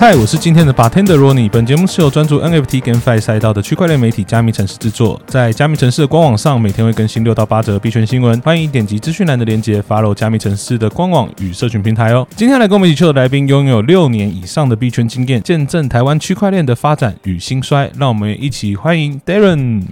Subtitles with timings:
[0.00, 1.50] 嗨，我是今天的 bartender Ronnie。
[1.50, 12.26] 本节目是由专注 NFT GameFi 赛道的区块链媒体加密城市制作，在加密城市的官网上每天会更新六到八则币圈新闻，欢迎点击资讯栏的链接，follow 加密城市的官网与社群平台哦。
[12.34, 19.82] 今天来跟我们一起秀的来宾拥有六年以上的币圈经验，见证台湾区块链的发展与兴衰，让我们一起欢迎 Darren。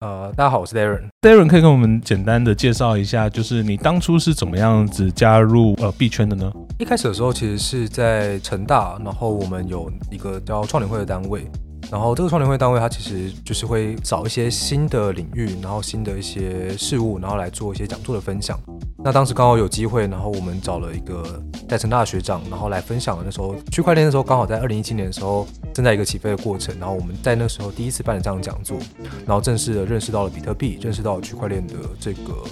[0.00, 1.02] 呃，大家好，我是 Darren。
[1.20, 6.50] Darren 可以跟我们简单的介绍一下，就是你当初是怎么样子加入呃币圈的呢？
[6.78, 11.46] 一开始的时候，其实是在成大，然后我们有一个叫创联会的单位，
[11.90, 18.58] 然后这个创联会单位它其实就是会找一些新的领域，然后新的一些事物，然后来做一些讲座的分享。
[19.02, 23.18] 那当时刚好有机会，然后我们找了一个在成大的学长，然后来分享。
[23.24, 28.78] 那时候区块链的时候，刚好在二零一七年的时候正在一个起飞的过程，然后我们在那时候第一次办了这样的讲座，
[29.26, 32.44] 然后正式的认识到了比特币，认识到了区块链的这个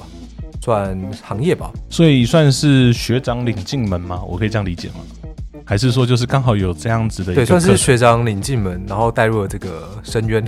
[0.63, 1.71] 算行业吧。
[1.91, 4.23] 所以算是学长领进门吗？
[4.27, 4.97] 我可以这样理解吗？
[5.69, 10.43] 还是说就是刚好有这样子的一个对，算是学长领进门，然后带入了这个深渊。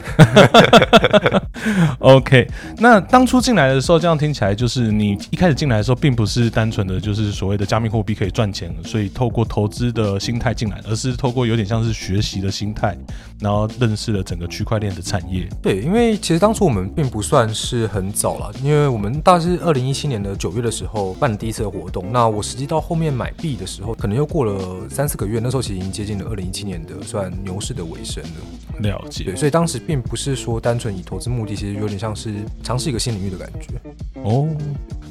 [1.98, 12.96] OK，那当初进来的时候，这样听起来就是你一开始进来的时候，并不是单纯的就是所谓的加密货币可以赚钱，所以透过投资的心态进来，而是透过有点像是学习的心态，
[13.40, 15.46] 然后认识了整个区块链的产业。
[15.60, 22.10] 对，因为其实当初我们并不算是很早了，因为我们大概是二零一七年的九月的时候办第一次的活动。
[22.10, 28.88] 那我实际到后面买币的时候，可能又过了三四个月，那时候其实已经接近了二零一七年的算牛市的尾声了。
[28.88, 33.74] 了解对，所以当时并不是说单纯以投资目的，其实有点像是尝试一个新领域的感觉。
[34.22, 34.48] 哦，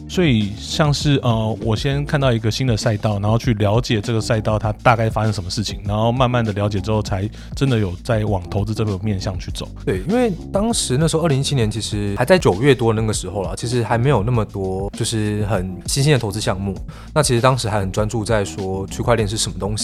[0.07, 9.67] 所以像是呃，我先看到一个新的赛道，然后去了解这个赛道它大概发生什么事情，然后慢慢的了解之后，才真的有在往投资这个面向去走。
[9.85, 16.73] 对，因为当时那时候二零一七年其实还在九月多那个时候了，其实还没有那么多就是很新兴的投资项目。
[17.13, 19.78] 那其实当时还很专注在说区块链是什么东西，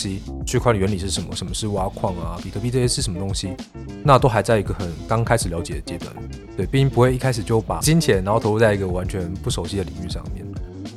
[0.45, 3.50] 区块链原理是什么，什么是挖矿啊，比特币这些是什么东西，
[4.03, 6.11] 那都还在一个很刚开始了解的阶段。
[6.57, 10.45] 对，毕竟不会一开始就把金钱然后投入在一个完全不熟悉的领域上面。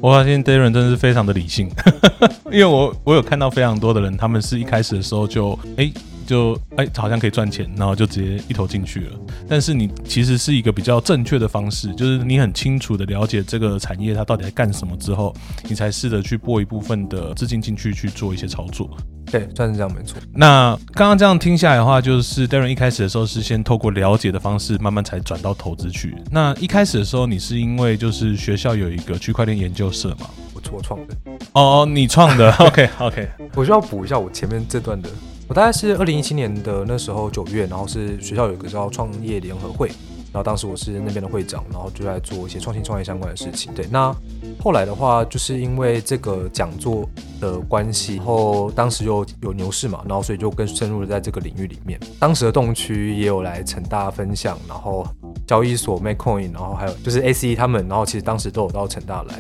[0.00, 1.68] 我发现 Darren 真的是非常的理性，
[2.52, 5.90] 因为我我有看到非常多的人，他们是一开始的时候就哎、
[6.28, 9.18] 就哎、好像可以赚钱，然后就直接一头进去了。
[9.48, 15.34] 但是你其实是一个比较正确的方式，就是你很清楚的了解这个产业它到底在干什么之后，
[15.66, 18.90] 你才试着去拨一部分的资金进去去做一些操作。
[19.30, 20.18] 对，算是这样没错。
[20.34, 26.14] 那刚刚这样听下来的话，就是 Darren 一开始的时候是先透过了解的方式，慢慢才转到投资去。
[26.30, 30.28] 那一开始的时候，你是因为就是学校有一个区块链研究社嘛？
[30.54, 31.14] 我我创的。
[31.52, 35.08] 哦，你创的， OK OK， 我需要补一下我前面这段的。
[35.48, 39.88] 我大概是二零一七年的那时候九月，然后是学校有一个叫创业联合会，
[40.30, 43.72] 然后当时我是那边的会长，然后就在做一些创新创业相关的事情。
[43.74, 44.14] 对，那
[44.62, 47.08] 后来的话，就是因为这个讲座
[47.40, 51.98] 的关系，然后当时又有牛市嘛，然后所以就更深入的在这个领域里面。
[52.18, 55.06] 当时的动区也有来成大分享，然后
[55.46, 59.36] 交易所 MakeCoin，然后还有就是 ACE 他们，然后其实当时都有到成大来。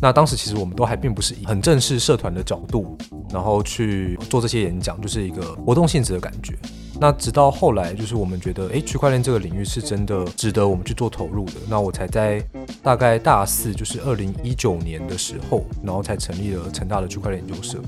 [0.00, 2.96] 那当时其实我们都还并不是以很正式社团的角度，
[3.30, 6.54] 然后去做这些演讲，就是一个活动性质的感觉。
[7.00, 11.54] 那直到后来，就是我们觉得，诶，区块链这个领域是真的值得我们去做投入的。
[11.68, 12.40] 那我才在
[12.84, 17.80] 大概大四，就是二零一九年的时候，然后才成立了成大的区块链研究社。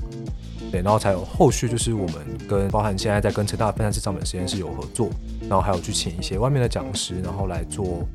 [0.69, 2.15] 对，然后才有后续，就是我们
[2.49, 5.09] 跟包含现在在跟成大分散式账本实验室有合作，
[5.43, 8.05] 然后还有去请一些外面的讲师，然后来做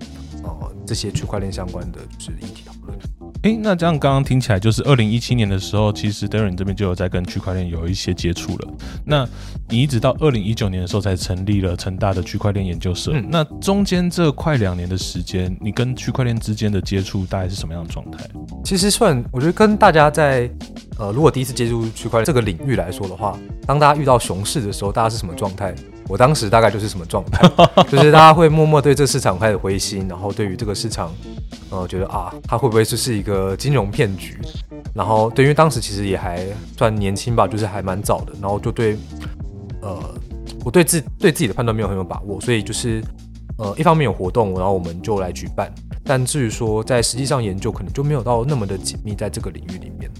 [0.43, 2.99] 呃这些区块链相关的就是议题讨论。
[3.43, 8.69] 诶，那这样刚刚听起来就是二零一七年的时候，其实 Darren 这边就有在跟区块链有一些接触了。
[9.05, 9.29] 那
[9.69, 13.11] 你一直到二零一九年的时候才成立了成大的区块链研究社。
[13.15, 18.19] 嗯那中间这快两年的时间，你跟区块链之间的接触大概是什么样的状态？
[18.65, 20.49] 其实算，我觉得跟大家在
[20.99, 23.37] 呃，如果第一次接触区块链这个领域来说的话，
[23.67, 25.75] 当大家遇到熊市的时候，大家是什么状态？
[26.09, 27.49] 我当时大概就是什么状态，
[27.89, 31.13] 就是大家会默默对这个市场开始灰心，然后对于这个市场，
[31.71, 34.39] 呃，觉得啊，它会不会就是一个金融骗局？
[34.95, 36.47] 然后对，因为当时其实也还
[36.77, 38.97] 算年轻吧，就是还蛮早的，然后就对，
[39.81, 39.99] 呃，
[40.65, 43.03] 我对自对自己的判断没有很有把握，所以就是
[43.57, 45.73] 呃，一方面有活动，然后我们就来举办，
[46.05, 50.11] 但至于说在实际上研究，可能就没有到那么的紧密在这个领域里面。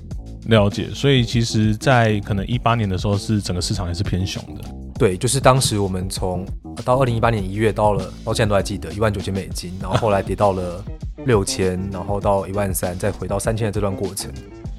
[0.47, 4.65] 了解，所以其实，在可能一八年的时候，是整个市场还是偏熊的。
[5.03, 6.47] 对，就是当时我们从
[6.85, 10.81] 到二零一八年一月到了，到现在都还记得一万九千美金，然后后来跌到了
[11.27, 14.31] 六千，然后到一万三，再回到三千的这段过程。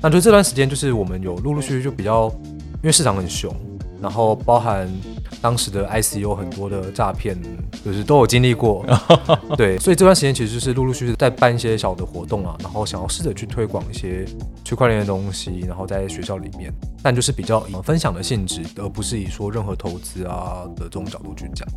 [0.01, 2.31] 那就这段时间，就是我们有陆陆续续就比较，
[2.75, 3.53] 因为市场很熊，
[4.01, 4.89] 然后包含
[5.43, 7.37] 当时的 IC 有很多的诈骗，
[7.83, 8.85] 就是都有经历过。
[9.57, 14.25] 对，所以这段时间其实就是陆陆续续在办一些小的活动啊，然后想要试着去推广一些
[14.63, 16.71] 区块链的东西，然后在学校里面，
[17.03, 21.67] 但就是比较以分享的性质，而不是以说任何投资啊的这种角度去讲。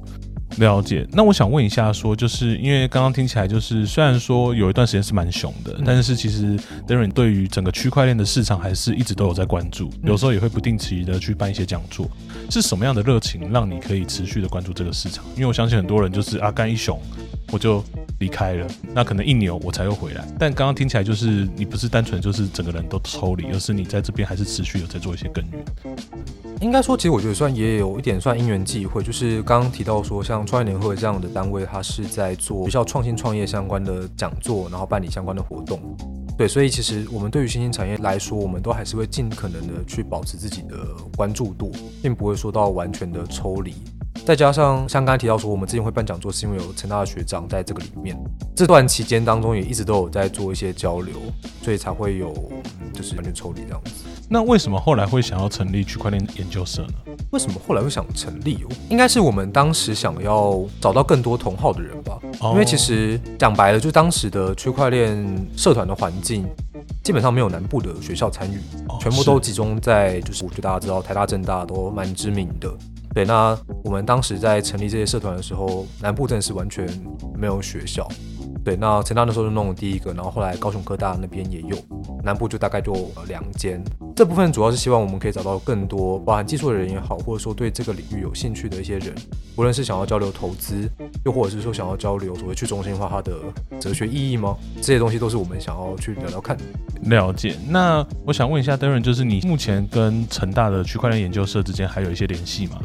[0.59, 12.09] 了解，那我想问一下，说就是因为刚刚听起来就是虽然说有一段时间是蛮熊的，但是其实 Darren 对于整个区块链的市场还是一直都有在关注，有时候也会不定期的去办一些讲座。
[12.49, 15.25] 是什么样的热情让你可以持续的关注这个市场？
[15.35, 17.01] 因为我相信很多人就是啊干一熊
[17.51, 17.83] 我就
[18.19, 20.23] 离开了，那可能一牛我才又回来。
[20.39, 25.65] 但刚刚听起来就是你不是单纯就是整个人都抽离，而是你在这边还是持续有在做一些耕耘。
[26.61, 35.81] 应该说，其实我觉得算也有一点算因缘际会，就是刚刚提到说，像创业联会这样的单位，它是在做学校创新创业相关的讲座，然后办理相关的活动。
[36.37, 40.77] 对，所以其实我们对于新兴产业来说，我们都还是会尽可能的去保持自己的
[41.17, 41.73] 关注度，
[42.03, 43.75] 并不会说到完全的抽离。
[44.27, 48.19] 再加上像刚才提到说，我们之前会办讲座，是因为有成大的学长在这个里面，
[48.57, 51.15] 这段期间当中也一直都有在做一些交流，
[51.63, 52.35] 所以才会有
[52.93, 53.93] 就是完全抽离这样子。
[54.29, 57.15] 那为什么后来会想要成立区块链研究社呢？
[57.31, 58.57] 为什么后来会想成立？
[58.65, 62.19] 哦，应该是我们当时想要找到更多同好的人吧。
[62.51, 65.25] 因为其实讲白了，就当时的区块链
[65.57, 66.45] 社团的环境，
[67.05, 68.59] 基本上没有南部的学校参与，
[68.99, 72.69] 全部都集中在就是，我觉得大家知道台大、政大都蛮知名的。
[73.17, 76.87] 对，那我们当时在成立这些社团的时候，南部真的是完全
[77.35, 78.07] 没有学校。
[78.63, 81.79] 对，那成大的时候就弄了第一个，然后后来高雄科大那边也有，
[82.23, 82.95] 南部就大概就
[83.27, 83.83] 两间。
[84.15, 89.15] 这部分主要是希望我们可以找到更多，包含技术的人也好，或者说对这个领域有兴趣的一些人，
[89.57, 90.87] 无论是想要交流投资，
[91.25, 93.33] 又或者是说想要交流所谓去中心化它的
[93.81, 94.55] 哲学意义吗？
[94.77, 96.55] 这些东西都是我们想要去聊聊看。
[97.05, 97.57] 了解。
[97.67, 102.79] 那我想问一下 Darren，就是你目前跟成大的区块链研究社之间还有一些联系吗？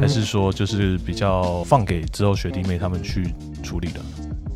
[0.00, 4.00] 还是说就是比较放给之后学弟妹他们去处理的？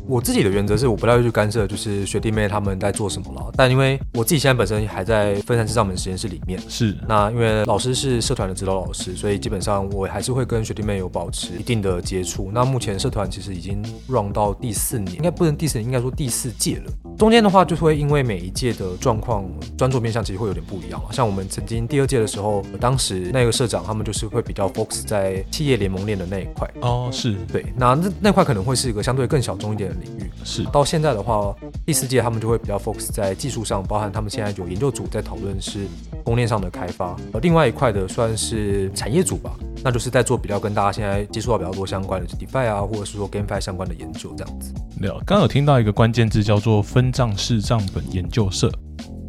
[0.09, 3.51] 我自己的原则是，我不太会去干涉，就是学弟妹他们在做什么了。
[3.57, 12.49] 但因为我自己现在本身还在分散式上门实验室里面，是那因为老师是社团的指导老师，所以基本上我还是会跟学弟妹有保持一定的接触。
[12.53, 16.91] 那目前社团其实已经 run 到第四年，应该不能第四年，应该说第四届了。
[17.17, 19.43] 中间的话就会因为每一届的状况，
[19.77, 21.01] 专注面向其实会有点不一样。
[21.11, 26.69] 像我们曾经第二届的时候，当时那个社长他们就是会比较 focus 在企业联盟链的那一块。
[26.81, 30.31] 哦，是对，那那那块可能会是一个相对更小众一点的领域。
[30.43, 31.53] 是到现在的话，
[31.85, 35.87] 第四届他们就会比较 focus 在技术上，包含他们现在有研究组在讨论是
[36.23, 37.15] 供应链上的开发。
[37.33, 39.51] 而另外一块的算是产业组吧，
[39.83, 44.73] 那就是在做比较跟大家现在接触到比较多相关的 DeFi 啊，或者是说 GameFi 相关的研究这样子。
[45.01, 48.71] 了，刚刚有听到一个关键字叫做分账式账本研究社，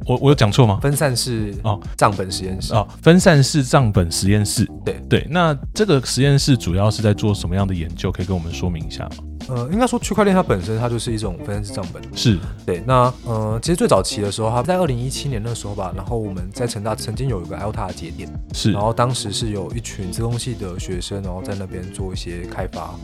[0.07, 0.79] 我我有讲错吗？
[0.81, 4.67] 分散式哦，账本实验室哦，分散式账本实验室。
[4.85, 8.11] 对对，那这个实验室主要是在做什么样的研究？
[8.11, 9.17] 可以跟我们说明一下吗？
[9.49, 12.83] 呃，应该说区块链它本身它就是一种分散式账本，是对。
[12.87, 22.95] 那呃，其实最早期的时候，它在二零一七年那时候吧，然后我们在成大曾经有一个 Alta 的节点，是，然后当时是有一群自工系的学生，然后在那边做一些开发，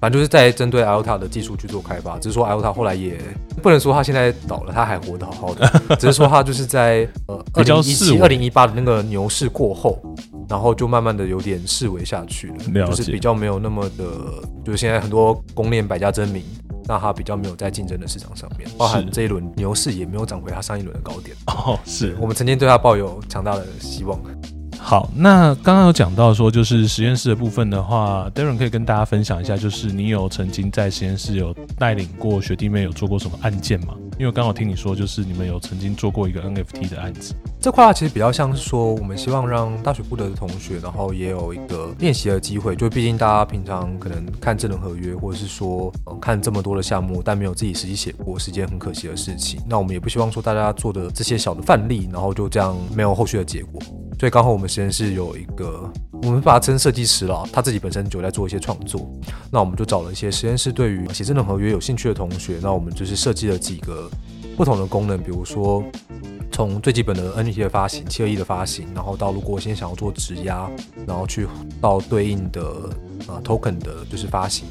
[0.00, 2.18] 反正就是在针对 Alta 的技术去做开发。
[2.18, 3.18] 只是说 Alta 后来也
[3.62, 5.70] 不能说他现在倒了，他还活得好好的，
[6.00, 10.00] 只是说他就是在呃二零一七、二零一八的那个牛市过后，
[10.50, 14.04] 然后就慢慢的有点式微下去了，就是比较没有那么的，
[14.64, 16.42] 就是现在很多公链百家争鸣，
[16.86, 21.36] 那它比较没有在竞争的市场上面，包含这一轮牛市也没有涨回它上一轮的高点。
[21.46, 24.20] 哦，是我们曾经对它抱有强大的希望。
[24.76, 33.94] 好，那刚刚有讲到说，就是实验室的部分的话，Darren 可以跟大家分享一下，就是你有曾经在实验室有带领过学弟妹有做过什么案件吗？
[34.20, 37.34] 因为刚好听你说，就是你们有曾经做过一个 NFT 的案子。
[37.58, 42.76] 这块其实比较像是说，我们希望让大学部的同学，然后也有一个练习的机会。
[42.76, 49.58] 就毕竟大家平常可能看智能合约，或者是说看这么多的项目，但没有自己实际写过，是件很可惜的事情。
[49.66, 53.80] 那我们也不希望说大家做的这些小的范例，然后就这样没有后续的结果。
[54.18, 55.90] 所以刚好我们实验室有一个，
[56.22, 59.10] 我们把它称设计师了，他自己本身就在做一些创作。
[59.50, 64.10] 那我们就找了一些实验室对于写智能合约有兴趣的同学，那我们就是设计了几个
[64.56, 65.82] 不同的功能，比如说。
[66.52, 70.68] 从最基本的 NFT 的发行、七二一的发行，然后到如果现在想要做质押，
[71.06, 71.46] 然后去
[71.80, 72.60] 到对应的
[73.28, 74.66] 呃 token 的就是发行，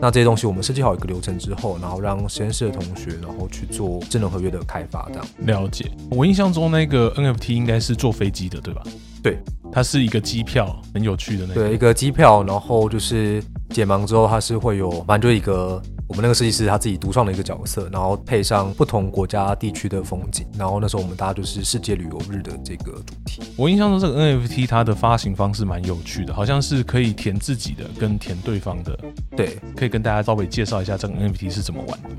[0.00, 5.90] 那这些东西我们设计好一个流程之后，然后让实验室的同学然后去做智能合约的开发，这样了解。
[6.10, 8.82] 我印象中那个 NFT 应该是坐飞机的，对吧？
[9.22, 9.38] 对，
[9.72, 23.42] 它是一个机票，很有趣的那个对一个机票，然后就是解盲之后它是会有，反正就一个我们那个设计师他自己独创的一个角色，然后配上不同国家地区的风景，然后那时候我们大家就是世界旅游日的这个主题。
[23.56, 28.98] 我印象中这个 NFT 它的发行方式蛮有趣的，好像是可以填自己的跟填对方的，
[29.36, 32.16] 对，可以跟大家稍微介绍一下这个 NFT 是怎么玩的吗？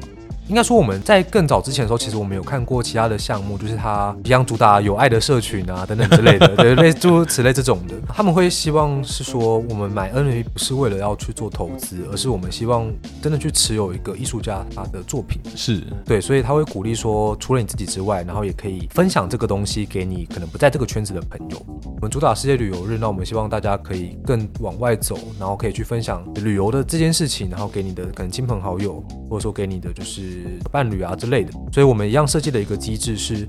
[0.47, 7.95] 应该说我们在更早之前的时候，其实我们有看过其他的项目，就是它一样主打有爱的社群啊等等之类的，对，类诸如此类这种的。
[8.07, 15.41] 他们会希望是说，我们买 NFT 不是为了要去做投资，而是我们希望真的去持有一个艺术家他的作品。
[15.55, 21.65] 是对，所以他会鼓励说，除了你自己之外，然后也可以分享这个东西给你可能不在这个圈子的朋友。
[21.83, 30.34] 我们主打世界旅游日，那我们希望大家可以更往外走，然后可以去分享旅游的这件事情，然后给你的可能亲朋好友，或者说给你的就是
[30.71, 31.51] 伴侣啊之类的。
[31.71, 33.47] 所以我们一样设计的一个机制是，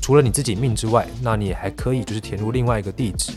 [0.00, 3.32] 除了你自己命之外，那你也还可以就是填入另外一个地址。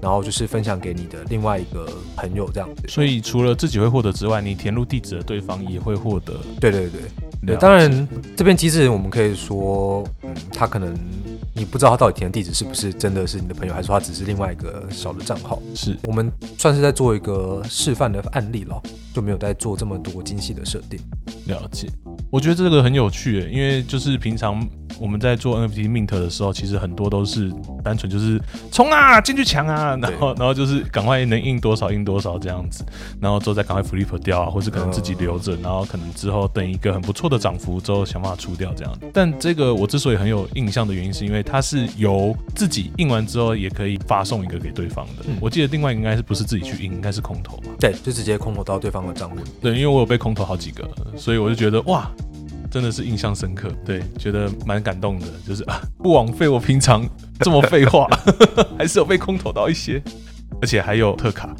[0.00, 6.40] 然后就是分享给你的另外一个朋友这样子，所以除了自己会获得之外，你填入地址的对方也会获得。
[6.58, 7.02] 对对对
[7.46, 10.92] 对，当然这边机制我们可以说，嗯，他可能
[11.54, 15.62] 你不知道他到底填的地址是不是真的是你的朋友，还是说他只是另外一个小的账号。
[15.72, 16.28] 是我们
[16.58, 18.82] 算是在做一个示范的案例了，
[19.14, 20.98] 就没有在做这么多精细的设定。
[21.46, 21.88] 了解，
[22.32, 24.66] 我觉得这个很有趣，因为就是平常。
[25.02, 28.40] 我们在做 NFT mint 的时候，其实很多都是单纯就是
[28.70, 32.84] 冲啊进去抢啊，然后然后就是赶快能印多少印多少这样子，
[33.20, 38.98] 然后之后再赶快 flip 掉啊，或是可能自己留着，然后可能之后等一个很不错的涨幅之后想办法出掉这样。
[39.12, 45.24] 但这个我之所以很有印象的原因，是因为它是由自己印完之后也可以发送一个给对方的。
[45.40, 47.72] 我记得另外应该是不是自己去印，应该是空投嘛？
[47.80, 49.36] 对，就直接空投到对方的账户。
[49.60, 52.08] 对，因为我有被空投好几个，所以我就觉得哇。
[52.72, 57.06] 真的是印象深刻，对，觉得蛮感动的，就是啊，不枉费我平常
[57.40, 58.08] 这么废话，
[58.78, 60.02] 还是有被空投到一些。
[60.60, 61.54] 而且还有特卡，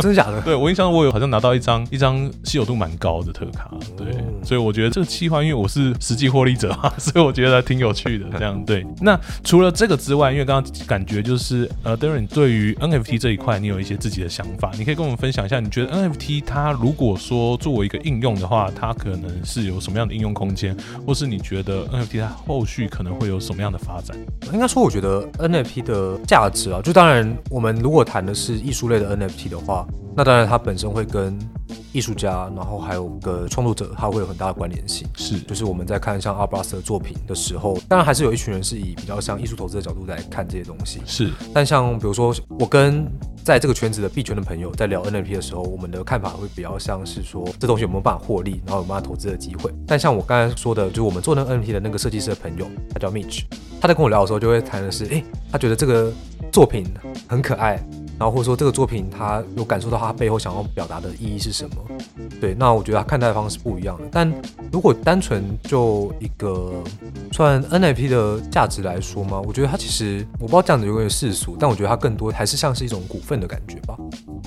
[0.00, 0.40] 真的假的？
[0.42, 4.06] 对我印象我有好像拿到一张一张稀有度蛮高的特卡，对，
[4.44, 8.26] 所以我觉得这个计划，因为我是实际获利者嘛， 所以我觉得挺有趣的。
[8.38, 8.86] 这样 对。
[9.00, 15.60] 那除了这个之外，因为刚刚感觉就是呃，Darren 对于 NFT 这一块，你有一些自己的想法，你可以跟我们分享一下。
[15.60, 20.76] 你觉得 NFT 它如果说作为一个应用的话，它可能是有什么样的应用空间，
[21.06, 24.16] 或是你觉得 NFT 它后续可能会有什么样的发展？
[24.52, 28.22] 应该说，我觉得 NFT 的价值啊，就当然我们如果谈。
[28.22, 31.36] 的是艺术类的 NFT 的话，那当然它本身会跟
[31.92, 35.08] 艺术家，然后还有个创作者，它会有很大的关联性。
[35.16, 41.00] 是，就是我们在看像阿布拉斯的作品的时候，当然还是有一群人是以比较像艺术投资的角度来看这些东西。
[41.04, 43.10] 是，但像比如说我跟
[43.42, 49.72] 在这个圈子的币圈的朋友在聊 NFT 的时候，我们的看法会比较像是说这东西有没有办法获利，然后有没有投资的机会。
[49.86, 53.44] 但像我刚才说的，就是我们做那个 NFT 的那个设计师的朋友，他叫 Mitch，
[53.80, 56.12] 他在跟我聊的时候就会谈的是，哎，他觉得这个
[56.52, 56.84] 作品
[57.26, 57.82] 很可爱。
[58.18, 61.76] 然后或者说这个作品，他有感受到他背后想要表达的意义是什么？
[62.40, 64.04] 对，那我觉得他看待的方式不一样的。
[64.12, 64.32] 但
[64.70, 66.72] 如果单纯就一个
[67.32, 73.96] 算 NFT 的价值来说嘛，我觉得它其实我不知道这样子有没有世俗，但我觉得它更多还是像是一种股份的感觉吧。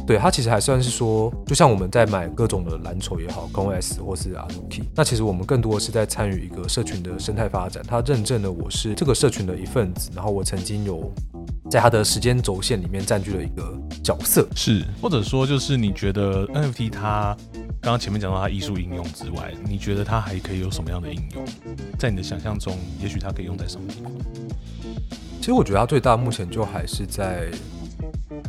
[0.08, 7.84] 对，它其实还算是说，就像我们在买各种的蓝筹也好，Con S 或是 Azuki，那其实我们更多的是在参与一个社群的生态发展。
[7.88, 11.12] 它认证了我是这个社群的一份子，然后我曾经有。
[11.70, 17.36] 在它的时间轴线里面占据了一个角色，是或者说就是你觉得 NFT 它
[17.82, 21.46] 刚刚前面讲到它艺术应用之外，你觉得它还可以有什么样的应用？
[21.98, 24.12] 在你的想象中，也许它可以用在什么地方？
[25.40, 27.50] 其实我觉得它最大目前就还是在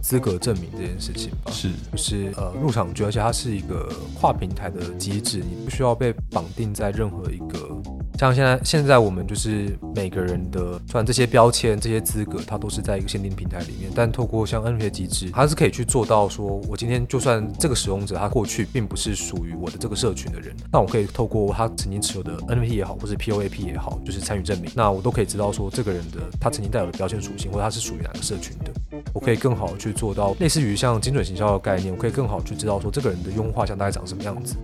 [0.03, 7.77] 资格证明这件事情吧，是就是呃入场券，而且它是一个跨平台的机制，你不需要被绑定在任何一个。
[8.19, 28.73] 像现在，现在我们就是每个人的，虽然这些标签、这些资格，它都是在一个限定平台里面，但透过像 NFT 机制，它是可以去做到，说我今天就算这个使用者他过去并不是属于我的这个社群的人，那我可以透过他曾经持有的 NFT 也好，或是 POAP 也好，就是参与证明，那我都可以知道说这个人的他曾经带有的标签属性，或者他是属于哪个社群的，
[29.13, 34.57] 我可以更好去做到类似于像精准行销的概念，我可以更好去知道说这个人的用户画像大概长什么样子。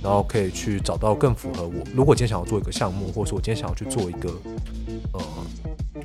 [0.00, 1.74] 然后可以去找到更符合我。
[1.92, 4.30] 如果今天想要做一个项目，或者说我今天想要去做一个
[5.12, 5.20] 呃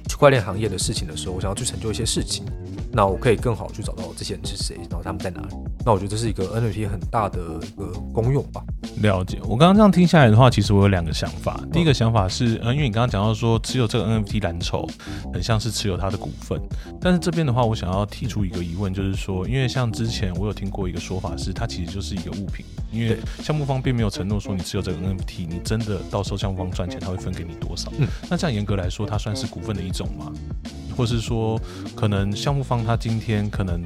[0.08, 2.46] 区块链行业的事情的时候，我想要去成就一些事情，
[2.96, 5.56] 那我可以更好去找到这些人是谁，然后他们在哪里。
[5.84, 8.64] 那我觉得这是一个 NFT 很大的一个功用吧。
[9.02, 9.40] 了解。
[9.44, 11.60] 我刚刚这样听下来的话，其实我有两个想法。
[11.72, 14.88] 第一个想法是，嗯，因为你刚刚讲到说持有这个 NFT 蓝筹，
[15.34, 16.62] 很像是持有它的股份。
[17.02, 22.64] 但是这边的话，我想要提出一个疑问，就是说，因为像之前我有听过一个说法是，它其实就是一个物品。
[22.92, 27.92] 因为项目方并没有承诺说你持有这个 NFT，你真的到时候项目方赚钱，他会分给你多少？
[27.98, 30.32] 嗯，那这样严格来说，它算是股份的一种吗？
[30.96, 31.60] 或是说，
[31.96, 33.82] 可能项目方他今天可能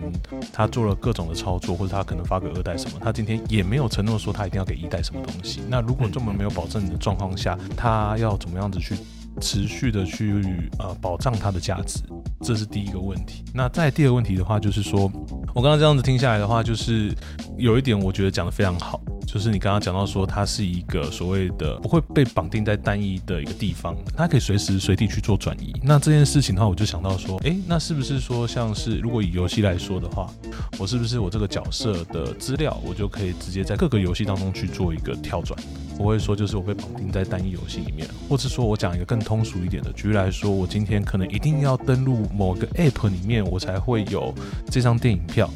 [0.52, 5.62] 他做了各种的操作，或者他可能发个二代什么，他今天也没有承诺说他一定要给一代什么东西。
[5.70, 8.96] 那如果这么没有保证的状况下，他要怎么样子去
[9.40, 10.42] 持续的去
[10.80, 12.00] 呃保障它的价值？
[12.42, 13.44] 这是第一个问题。
[13.54, 15.12] 那再第二个问题的话，就是说
[15.54, 17.14] 我刚刚这样子听下来的话，就是
[17.58, 19.02] 有一点我觉得讲的非常好。
[19.28, 25.74] 就是你刚刚讲到说，它是一个所谓的不会被绑定在单一的一个地方，它可以随时随地去做转移。
[25.84, 30.32] 那这件事情的话，我就想到说，诶，那是不是说像是如果以游戏来说的话，
[30.80, 35.60] 我是不是我这个角色的资料，我就可以直接在各个游戏当中去做一个跳转？
[35.98, 44.34] 不会说就是我被绑定在单一游戏里面，或是说我讲一个更通俗一点的，举例来说，我今天可能一定要登录某个 App 里面，我才会有
[44.72, 45.50] 这张电影票。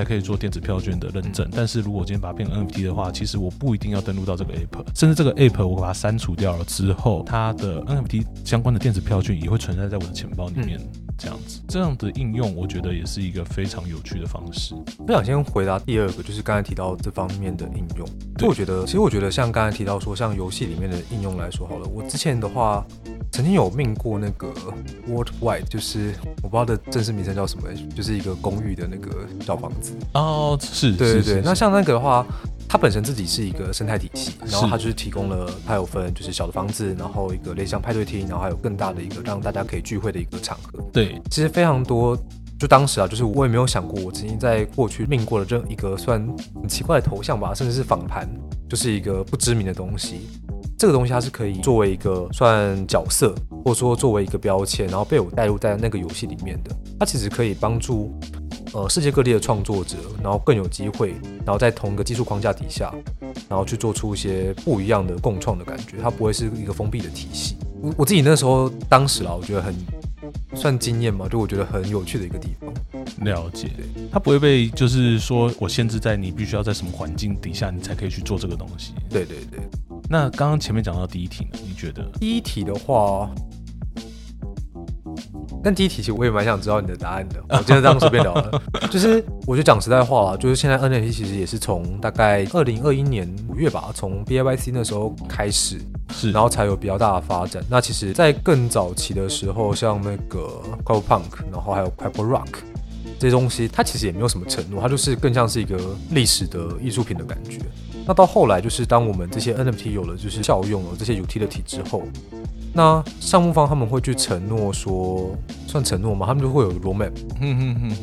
[0.00, 10.80] 才可以做电子票券的认证，但是如果今天把它变成 NFT 的话，其实我不一定要登录到这个 app，甚至这个 app 我把它删除掉了之后，它的 NFT 相关的电子票券也会存在在我的钱包里面。
[11.20, 14.74] 这样子，这样的应用，我觉得也是一个非常有趣的方式。
[15.06, 18.08] 我想先回答第二个，就是刚才提到这方面的应用。
[18.38, 22.82] 就我觉得，其实我觉得像刚才提到说，像游戏里面的应用来说好了，我之前的话
[23.30, 24.48] 曾经有命过那个
[25.06, 29.94] World Wide，就是我不知道的正式名称叫什么，就是一个公寓的那个小房子。
[30.14, 31.42] 哦，是，对对对。
[31.44, 32.26] 那像那个的话。
[32.72, 40.78] 它本身自己是一个生态体系，然后它就是提供了，它有分就是小的房子，然后一个类似派对厅，然后还有更大的一个让大家可以聚会的一个场合。
[40.92, 42.16] 对，其实非常多。
[42.60, 46.24] 就当时啊，就是我也没有想过，我曾经在过去命过的这一个算
[46.60, 48.28] 很奇怪的头像吧，甚至是访盘，
[48.68, 50.28] 就是一个不知名的东西。
[50.78, 53.34] 这个东西它是可以作为一个算角色，
[53.64, 56.70] 或者说作为一个标签，然后被我带入在那个游戏里面的。
[57.00, 58.16] 它其实可以帮助。
[58.72, 62.94] 呃，世界各地的创作者，然后更有机会，然后在同一个技术框架底下，
[63.48, 67.56] 然后去做出一些不一样的共创的感觉，它不会是一个封闭的体系。
[67.82, 69.74] 我我自己那时候当时啊，我觉得很
[70.54, 72.72] 算经验嘛，就我觉得很有趣的一个地方。
[73.24, 73.70] 了解，
[74.12, 78.92] 它不会被就是说我限制在你必须要在什么环境底下，你才可以去做这个东西。
[79.08, 79.60] 对对对。
[80.08, 83.28] 那刚刚前面讲到第一题呢，你觉得第一题的话？
[85.64, 88.62] 但第一题其实我也蛮想知道你的答案的，我今天这样随便聊了。
[88.90, 95.78] 就是我就讲实在话啦，就是现在 NFT 其实也是从大概二零二一年五月吧，从 B I Y C 那时候开始，
[96.14, 97.62] 是，然后才有比较大的发展。
[97.68, 100.48] 那其实，在更早期的时候，像那个
[100.86, 102.60] c o Punk，然后还有 Purple Rock
[103.18, 105.78] 这些东西，它其实也没有什么承诺，它就是更像是一个
[106.10, 107.58] 历史的艺术品的感觉。
[108.10, 112.02] 那到后来，就是当我们这些 NFT 有了就是效用了这些 utility 之后。
[112.74, 115.30] 那项目方他们会去承诺说，
[115.68, 116.26] 算承诺吗？
[116.26, 117.12] 他们就会有 roadmap，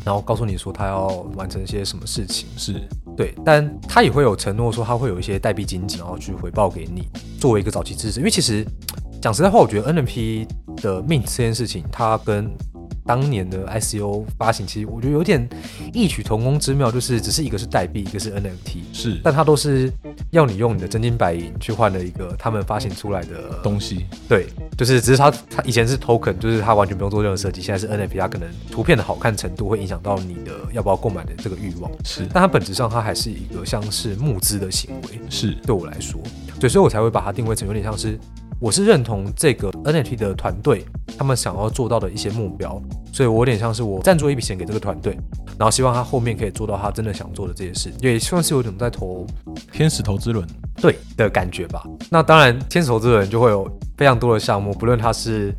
[0.05, 2.81] 然后告诉你说他要完成一些什么事情，是
[3.17, 8.21] 对，但他也会有承诺说他会有一些代币经济，然后去回报给你，作为一个早期支持。
[8.21, 8.65] 因为其实
[9.21, 12.49] 讲实在话，我觉得 NFT 的 mint 这件事情，它跟
[13.07, 15.47] 当年的 ICO 发行，其实我觉得有点
[15.93, 19.91] 异曲同工之妙，就是只是一个是代币，一个是 NFT，是，但它都是
[20.31, 24.05] 要你用你的真金白银去换了一个他们发行出来的东西。
[24.27, 31.89] 对，就是只是它它以前是 token，就是它完全不用做任何设计，现在是 NFT，它可能图片的好看程度会影响到你的要不要购买的这个欲望。
[32.03, 35.19] 是，但它本质上它还是一个像是募资的行为。
[35.29, 36.19] 是，对我来说，
[36.59, 38.19] 对，所以我才会把它定位成有点像是。
[38.59, 40.83] 我是认同这个 NFT 的团队，
[41.15, 42.81] 他们想要做到的一些目标，
[43.13, 45.13] 所以我有点像是我赞助一笔钱给这个团队，
[45.59, 49.27] 然后希望他后面可以做到他真的想做的这些事，也算是有种在投
[49.71, 50.47] 天使投资轮
[50.81, 51.83] 对的感觉吧。
[52.09, 55.53] 那当然，天使投资人就会有非常多的项目，不论他是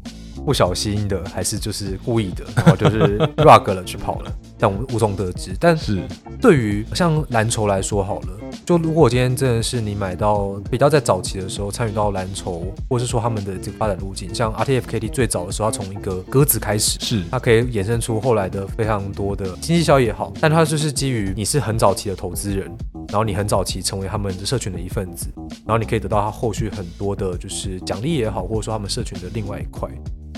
[0.45, 4.33] 不小心的还是就是故意的， 然后就是 rug 了去跑了。
[4.59, 5.57] 但我们无从得知。
[5.61, 6.03] 但是
[6.41, 8.29] 对于像蓝筹来说，好了，
[8.65, 17.25] 就如果今天真的是你买到比较在早期的时候参与到蓝筹，或是说他们的这个发展路径，像 RTFKT 最早的时候，它从一个鸽子开始，是。
[17.31, 22.67] 它可以衍生出后来的非常多的经济效益也好，但它就是基于你是很早期的投资人，
[23.09, 25.29] 然后你很早期成为他们的社群的一份子，
[25.67, 29.89] 然后你可以得到它后续很多的就是奖励也好，或者说他们社群的另外一块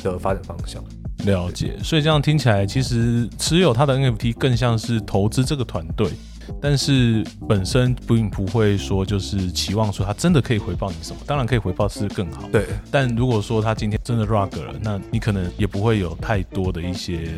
[0.02, 0.82] 的发展方向。
[1.26, 6.08] 了解，所以这样听起来，其实持有它的 NFT 更像是投资这个团队，
[6.60, 12.48] 但是本身并不会说就是期望说他真的可以回报你什么，当然可以回报是更好。
[12.50, 17.28] 对，但如果说他今天真的 rug 了，那你可能也不会有太多的一些。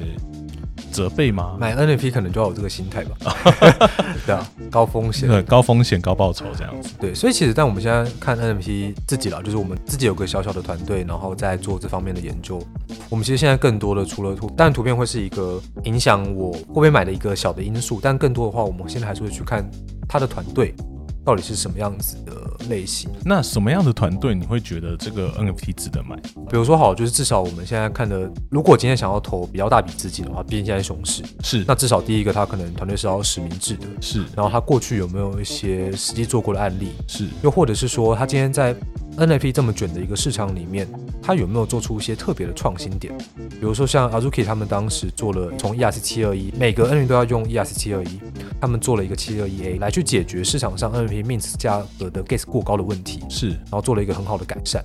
[0.91, 1.57] 责备吗？
[1.59, 3.37] 买 NFT 可能就要有这个心态吧。
[4.27, 6.95] 对啊，高风险，对，高风险高报酬这样子。
[7.01, 12.61] 对，所以其实，但我们现在看 NFT 自己了，就是我们自己有个小小的团队，然后在做这方面的研究。
[13.09, 19.69] 我们其实现在更多的除了图，但图片会是一个影响我会不会买的一个小的因素，但更多的话，我们现在还是会去看
[20.09, 20.75] 他的团队
[21.25, 22.33] 到底是什么样子的
[22.69, 23.11] 类型。
[23.25, 26.17] 那什么样的团队你会觉得这个 NFT 值得买？
[26.49, 31.65] 比如说好，就是至少我们现在看的，如果今天想要投比较大笔资金的话，毕竟现在熊市，是。
[31.67, 34.25] 那至少第一个他可能团队是要实名制的，是。
[34.37, 37.29] 然后他过去有没有一些实际做过的案例，是。
[37.43, 38.75] 又或者是说他今天在
[39.17, 40.89] NFT 这么卷的一个市场里面，
[41.23, 43.17] 它有没有做出一些特别的创新点？
[43.51, 48.21] 比如说像 Azuki 他们当时做了从 ERC 七二一，每个 NFT 都要用 ERC 七二一，
[48.61, 54.85] 他们做了一个七二一 A 来去解决市场上 NFT mint 价格的 gas 过高的问题，是然后做了一个很好的改善。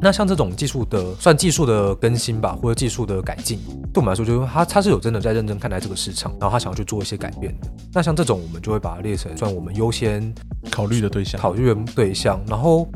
[0.00, 3.58] 那像这种技术的算技术的更新吧，或者技术的改进，
[3.94, 7.68] 对我们来说，就是他他是有真的在认真看待这个市场，然后他想要去做一些改变的。
[7.92, 10.34] 那像这种，我们就会把它列成算我们优先
[10.68, 11.40] 考虑的对象。
[11.40, 12.42] 考虑的对象。
[12.48, 12.88] 然后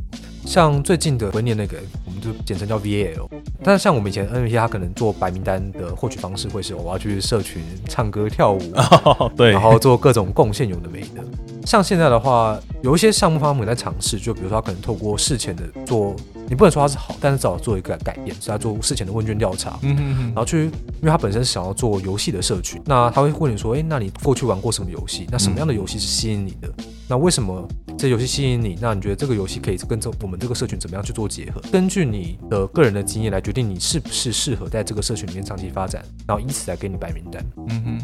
[0.44, 3.28] 像最近的会念那个，我们就简称叫 VAL。
[3.62, 8.60] 但是像我们以前 NFT，他可能做白名单的获取方式会是我要去社群唱歌跳舞，
[9.36, 11.22] 对，然后做各种贡献，有的没的。
[11.64, 16.16] 像现在的话，有一些项目方面在尝试，就比如说他可能透过事前的做，
[16.48, 25.26] 你不能说它是好，但是至少做一个改变，是他做事前的问卷调查，嗯嗯嗯然后去，因为他本身是想要做游戏的社群，那他会问你说，诶，那你过去玩过什么游戏？
[25.30, 26.68] 那什么样的游戏是吸引你的？
[27.10, 28.76] 那为什么这游戏吸引你？
[28.80, 31.60] 那你觉得这个游戏可以跟这我们这个社群怎么样去做结合？
[31.72, 37.42] 根据你的个人的经验来决定你是不是适合在这个社群里面长期发展，然后以此来给你白名单。
[37.68, 37.98] 嗯哼，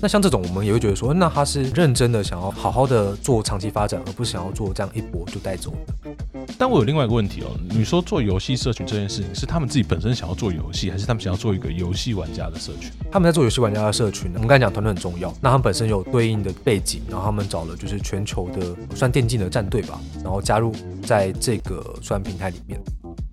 [0.00, 5.94] 那像这种，我们也会觉得说，那他是认真的想要好好的做长期发展，而不是想要做这样一波就带走的。
[6.58, 12.88] 但我有另外一个问题哦，你说做游戏社群这件事情，是他们自己本身想要做游戏，还是他们想要做一个游戏玩家的社群？
[13.10, 20.72] 他们在做游戏玩家的社群呢，我们刚才讲团队很重要，那他们本身有对应的背景，然后他们找了就是全球的算电竞的战队吧，然后加入
[21.02, 22.80] 在这个算平台里面。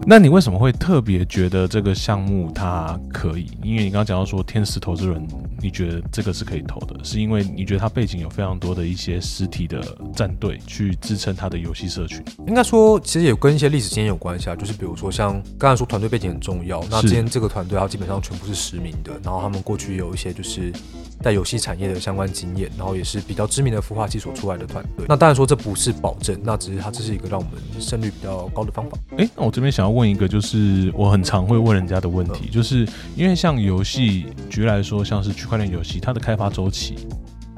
[0.09, 3.51] 那你为什么会特别觉得这个项目它可以？
[3.61, 5.27] 因为你刚刚讲到说天使投资人，
[5.61, 9.83] 你觉得这个是可以投的，是因为你觉得它背景有非常多的一些实体的
[10.15, 12.23] 战队去支撑它的游戏社群。
[12.47, 14.55] 应该说，其实也跟一些历史经验有关系啊。
[14.55, 20.71] 就是比如说，像刚才说团队背景很重要，那今天这个团队它基本上全部是实名的，然后他们过去有一些就是
[21.21, 25.05] 在游戏产业的相关经验，然后也是比较知名的孵化器所出来的团队。
[25.09, 28.97] 那当然说这不是保证，那只是它这是一个让我们胜率比较高的方法。
[29.17, 36.95] 诶，那我这边想要问一个，就是我很常会问人家的问题，就是因为像游戏，举例来说，像是区块链游戏，它的开发周期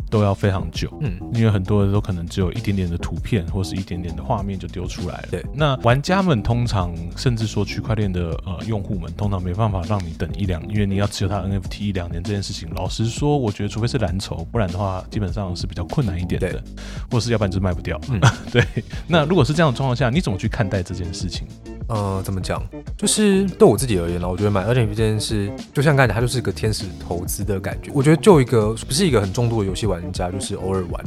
[0.09, 0.89] 都要非常久。
[1.01, 5.27] 嗯，因为很多人都可能只有一点点的图片或是一点点的画面就丢出来了。
[5.31, 16.61] 对那玩家们通常甚至说区块链的呃用户们通常没办法让你等一两，因为你要持有它 NFT 一两年这件事情，老实说，我觉得除非是蓝筹，不然的话基本上是比较困难一点的对，
[17.11, 17.99] 或是要不然就是卖不掉。
[18.09, 18.19] 嗯
[18.51, 18.63] 对。
[19.07, 21.47] 那如果是这样的状况下，你怎么去看待这件事情？
[21.89, 22.63] 呃，怎么讲？
[22.95, 27.91] 就是对我自己而言呢，我觉得买 NFT 这件事，就像刚才讲，它就是一个天使投资的感觉。
[27.93, 31.03] 我觉得就一个不是一个很重度的游戏玩家，就是偶尔玩。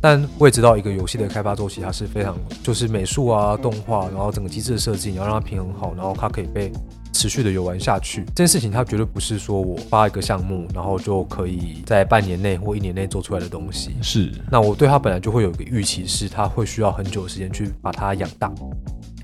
[0.00, 6.72] 但我也知道，一个游戏的开发周期，它是非常就是美术啊、动画，然后整个机制的设计，你要让它平衡好，然后它可以被
[7.12, 8.24] 持续的游玩下去。
[8.34, 13.94] 这件事情，它绝对不是说我发一个项目，然后就可以在半年内或一年内做出来的东西。
[14.00, 18.50] 是那我对它本来就会有一个预期，是它会需要很久的时间去把它养大。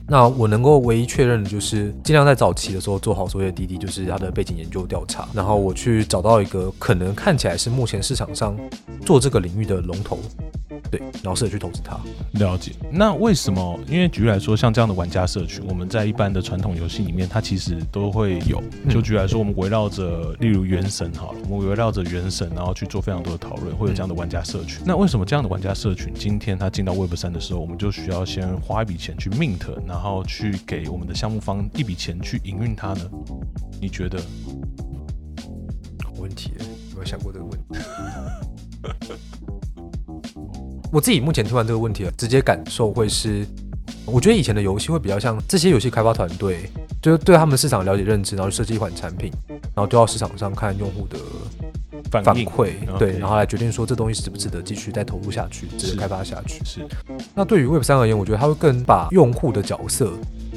[0.08, 8.56] 那我能够唯一确认的就是，尽量在早期的时候做好所有的滴滴，就是它的背景研究调查，然后我去找到一个可能看起来是目前市场上
[9.04, 10.18] 做这个领域的龙头，
[10.90, 11.98] 对，然后试着去投资它。
[12.38, 12.72] 了解。
[12.90, 13.78] 那为什么？
[13.86, 18.62] 因为举例来说，像这样的玩家社群，我们在一般的传统游戏里面，它其实都会有。
[18.88, 24.80] 就举例来说，我们围绕着例如原神好了，我们围绕着原神，然后去做非常多的讨论，会有这样的玩家社群。
[24.86, 29.58] 那为什么这样的玩家社群，今天它进到 Web 三的时候，我们就需要先花一笔钱去 mint，
[29.98, 33.10] 然后去给我们的项目方一笔钱去营运它呢？
[33.80, 34.16] 你觉得？
[36.04, 36.58] 好问题耶，
[36.90, 37.80] 有没有想过这个问题？
[40.92, 43.44] 我自己目前听完这个问题啊，直接感受会是，
[44.06, 46.70] 我觉得以前的游戏会比较像这些游戏开发团队，
[47.02, 51.18] 就是对他们市场了解认知，然后设计一款产品，然后丢到市场上看用户的
[52.10, 56.64] 反反馈，对，然后来决定说这东西值不值得继续再投入下去，值得开发下去。
[56.64, 56.80] 是
[57.34, 60.12] 那对于 Web 三而言，我觉得它会更把用户的角色，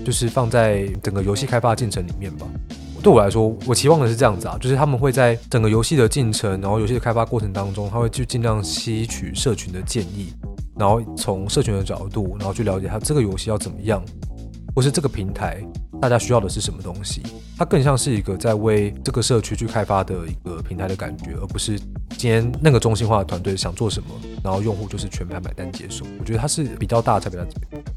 [0.05, 2.47] 就是放在整个游戏开发进程里面吧。
[3.03, 10.31] 对我来说，我期望的是这样子啊，就是他们会在整个游戏的进程，然后游戏的开发过程当中，他会去尽量吸取社群的建议，
[10.77, 14.03] 然后从社群的角度，然后去了解他这个游戏要怎么样，
[14.75, 15.63] 或是这个平台
[16.01, 17.21] 大家需要的是什么东西。
[17.57, 21.79] 它更像是一个在为这个社区去开发的一个平台的感觉，而不是
[22.17, 24.09] 今天那个中心化的团队想做什么，
[24.43, 26.03] 然后用户就是全盘买单接受。
[26.19, 27.39] 我觉得它是比较大的差别。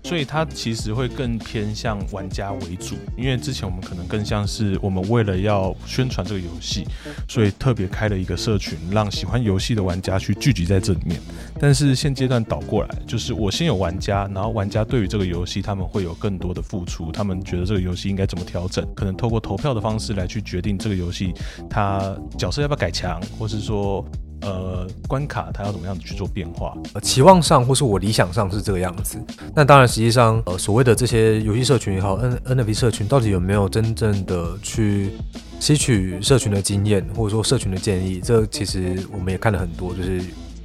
[0.04, 6.86] 所以它其实会更偏向玩家为主，因为之前我们可能更像是我们为了要宣传这个游戏，
[7.26, 11.18] 所以特别开了一个社群，让喜欢游戏的玩家去聚集在这里面。
[11.58, 21.32] 但是现阶段倒过来，就是我先有玩家，然后玩家对于这个游戏他们会有更多的付出，他们觉得这个游游戏应该怎么调整，可能透过投票的方式来去决定这个游戏
[21.70, 24.04] 它角色要不要改强，或是说。
[24.40, 26.76] 呃，关卡它要怎么样子去做变化？
[26.92, 29.16] 呃，期望上或是我理想上是这个样子。
[29.54, 35.12] 那当然，实际上，呃，所谓的这些游戏社群也好，N N F 社群到底有没有真正的去
[35.58, 38.20] 吸取社群的经验，或者说社群的建议？
[38.22, 40.20] 这其实我们也看了很多，就是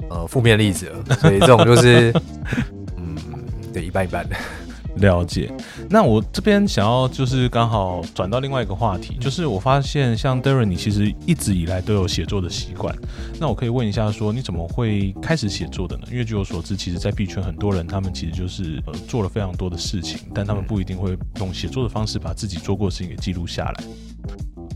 [0.10, 0.92] 呃负面例子。
[1.22, 2.14] 所以这种就是，
[3.00, 3.16] 嗯，
[3.72, 4.28] 对，一半一半。
[4.98, 5.52] 了解，
[5.90, 12.94] 那我这边想要就是刚好转到另外一个话题，就是我发现像 Darren，你其实一直以来都有写作的习惯。
[13.40, 16.04] 那我可以问一下，说你怎么会开始写作的呢？
[16.12, 23.84] 因为据我所知，其实，在币圈很多人，他们其实就是呃做了非常多的事情，但他们不一定会用写作的方式把自己做过的事情给记录下来。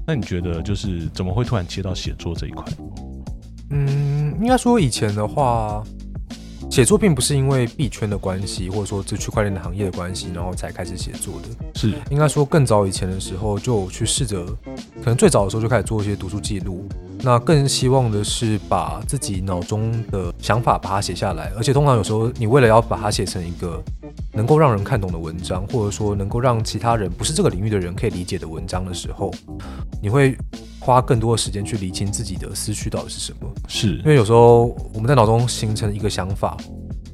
[0.07, 2.65] 那你觉得就是怎么会突然切到写作这一块？
[3.71, 5.83] 嗯，应该说以前的话。
[6.73, 11.49] 写作并不是因为币圈的关系，或者说这区块链的行业的关系，然后才开始写作的。
[11.75, 14.43] 是应该说更早以前的时候就去试着，
[14.95, 16.83] 可能最早的时候就开始做一些读书记录。
[17.21, 23.79] 那更希望的是把自己脑中的想法把它写下来，而且通常有时候你为了要把它写成一个
[24.31, 29.31] 能够让人看懂的文章，或者说能够让其他人不是这个领域的人可以理解的文章的时候，
[30.01, 30.35] 你会
[30.83, 33.49] 花更多的时间去理清自己的思绪到底是什么。
[33.69, 36.57] 是因为有时候我们在脑中形成一个想法，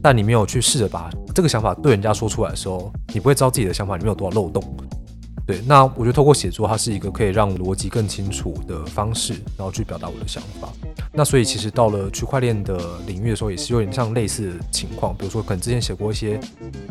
[0.01, 4.63] 但你没有去试着把这个想法对人家说出来的时候，你不会知道自己的想法里面有多少漏洞。
[5.45, 10.69] 对，那我觉得透过写作，它是一个可以让逻辑更清楚的方式，然后去表达我的想法。
[11.11, 15.15] 那所以其实到了区块链的领域的时候，也是有点像类似的情况。
[15.17, 16.39] 比如说，可能之前写过一些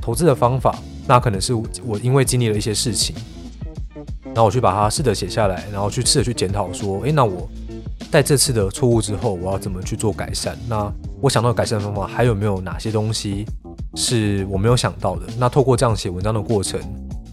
[0.00, 3.14] 投资的方法，那可能是我因为经历了一些事情，
[4.28, 7.48] 然后我去把它试着写下来，然后去试着去检讨说，诶，那我
[8.10, 10.56] 在这次的错误之后，我要怎么去做改善？
[10.68, 13.44] 那我想到改善的方法还有没有哪些东西
[13.94, 15.26] 是我没有想到的？
[15.38, 16.80] 那透过这样写文章的过程。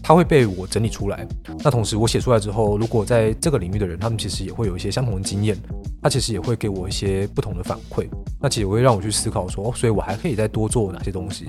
[0.08, 1.26] 它会被我整理出来。
[1.64, 5.58] 那同时，我写出来之后，如果在这个领域的人，他们其实也会有一些相同的经验，
[6.00, 8.06] 他其实也会给我一些不同的反馈。
[8.40, 11.48] 那其实会让我去思考说，所以我还可以再多做哪些东西。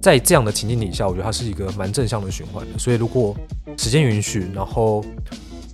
[0.00, 2.76] 在这样的情境底下，我觉得它是一个蛮正向的循环的。
[2.76, 3.36] 所以如果
[3.76, 5.04] 时间允许，然后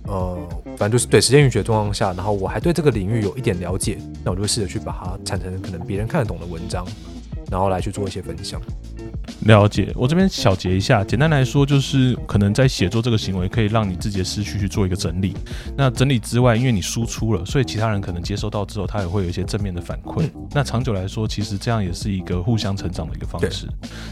[0.07, 0.37] 呃，
[0.77, 6.85] 反正就是对时间允许的状况下，然后我还对这个领域有一点了解，那我就会试着去把它产成可能别人看得懂的文章，
[7.51, 8.59] 然后来去做一些分享。
[9.45, 15.33] 了解，我这边小结一下，简单来说就是可能在写作这个行为可以让你自己的思绪去做一个整理。
[15.77, 20.29] 那整理之外，因为你输出了，所以其他人可能接收到之后，他也会有一些正面的反馈。
[20.51, 23.67] 那长久来说，其实这样也是一个互相成长的一个方式。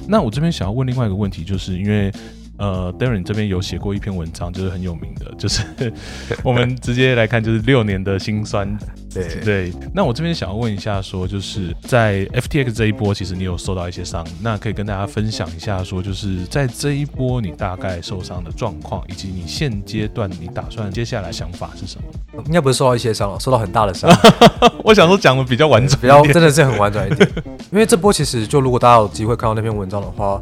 [0.08, 2.12] 那我这边想要问另外一个问题，就是因为。
[2.58, 5.62] 呃，Darren 这边有写过一篇文章，就是很有名的，就是
[6.44, 8.78] 我们直接来看，就是六年的辛酸。
[9.14, 9.74] 对对。
[9.94, 22.44] 那我这边想要问一下，说就是在 FTX 这一波，其实你有受到一些伤，那可以跟大家分享一下，说就是在这一波你大概受伤的状况，以及你现阶段你打算接下来想法是什么？
[22.48, 24.10] 应该不是受到一些伤，受到很大的伤。
[24.84, 27.30] 我想说讲的比较完整，比较真的是很完整一点。
[27.72, 30.42] 因为这波其实就如果大家有机会看到那篇文章的话。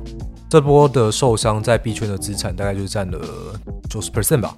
[0.50, 3.20] 这波的受伤在币圈的资产大概就是占了
[3.90, 4.56] 九十 percent 吧。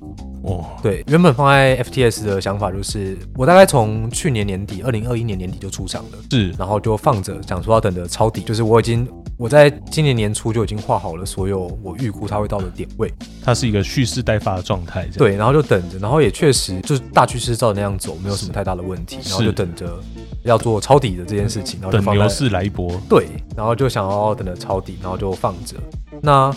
[0.48, 9.08] 哦，对，原本放在 FTS 的想法就是，我大概从去年年底，二零二一年年底就出场了，是，然后就放着，想说要等着抄底，就是我已经
[9.38, 13.12] 我在今年年初就已经画好了所有我预估它会到的点位，
[13.44, 20.00] 它是一个蓄势待发的状态，对，然后就等着，然后也确实就是大趋势照那样走，没有什么太大的问题，然后就等着
[20.44, 25.76] 要做抄底的这件事情，然后等牛市来一波，对，然后就想要等着抄底，然后就放着，
[26.22, 26.56] 那。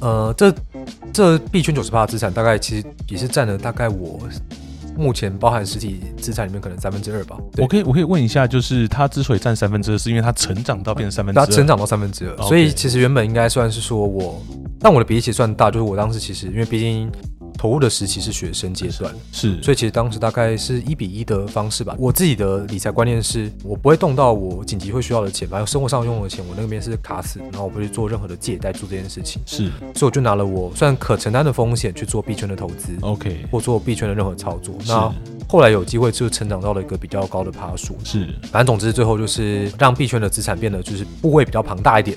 [0.00, 0.54] 呃，这
[1.12, 4.18] 这币圈九十八的资产，大概其实也是占了大概我
[4.96, 7.36] 目前包含实体资产里面可能三分之二吧。
[7.56, 14.42] 我可以我可以问一下，就是它之所以占三分之二，是因为它成长到变成三分之二，它成长到三分之二，所以其实原本应该算是说我，
[14.80, 17.10] 但我的比例其实算大，就是我当时其实因为毕竟。
[17.58, 21.96] 投入的时期是学生阶段，是，所以其实当时大概是一比一的方式吧。
[21.98, 29.42] 我自己的理财观念是，我不会动到我紧急会需要的钱，反正生活上用的钱，我那边是卡死，然后我不去做任何的借贷做这件事情。
[29.44, 34.76] 是，所以我就拿了我算可承担的风险去做币圈的投资，OK，或做币圈的任何操作。
[34.86, 35.12] 那
[35.48, 42.16] 后来有机会就成长到了一个比较高的爬数，是，反正总之最后就是让币圈的资产变得就是部位比较庞大一点。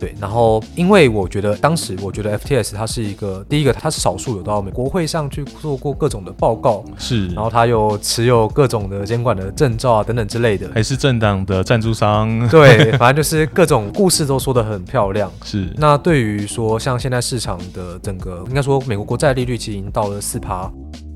[0.00, 15.30] 对，然后因为我觉得当时我觉得 FTS 它是一个第一个，它是少数有到美国会上去做过各种的报告，是，然后它又持有各种的监管的证照啊等等之类的，还是政党的赞助商，对，反正就是各种故事都说的很漂亮。
[15.44, 20.72] 是，那对于说像现在市场的整个，应该说美国国债利率其实已经到了四趴。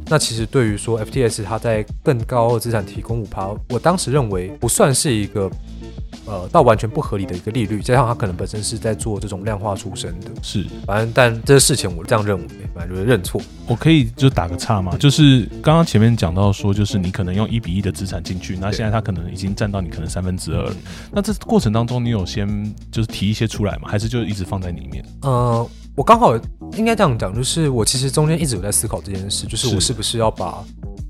[0.06, 5.50] 那其实对于说 FTS 它在更高的资产提供五趴，我当时认为不算是一个
[6.26, 13.40] 呃到完全不合理的一个利率，加上他可能本身是在做这种量化出身的，是，反正但这个事情我这样认为，反正就是认错。
[13.66, 20.74] 我可以就打个岔嘛，就是刚刚前面讲到说，就是你可能用一比一的资产进去，那现在他可能已经占到你可能三分之二了，
[21.12, 23.88] 那这过程当中你有先就是提一些出来吗？
[23.88, 25.04] 还是就一直放在里面？
[25.22, 25.66] 呃。
[25.96, 26.36] 我刚好
[26.76, 30.58] 应该这样讲，就是我其实中间一直有在思考这件事，就是我是不是要把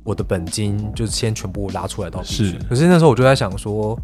[0.04, 3.98] 我的本金就是先全部拉出来到是，可是那时候我就在想说，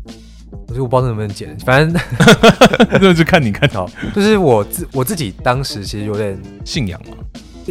[0.53, 2.03] 我不知道能不能减，反正
[2.91, 7.17] 那就看你看到， 就是我自我自己当时其实有点信仰嘛。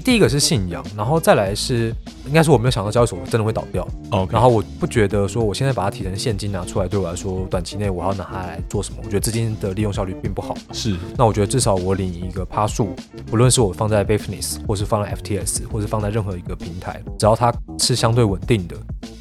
[0.05, 1.93] 第一个是信仰，然后再来是，
[2.25, 3.85] 应该是我没有想到交易所真的会倒掉。
[4.11, 8.99] 哦，然后我不觉得说我现在把它提成现金拿出来，对我来说短期内我要拿它来做什么？
[9.03, 10.55] 我觉得资金的利用效率并不好。
[10.71, 18.77] 是，那我觉得至少我领一个趴数，不论是我放在 b a f i n e s s 或是放在 FTS，或是放在任何一个平台，只要它是相对稳定的，